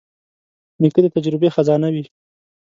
[0.81, 2.03] نیکه د تجربې خزانه وي.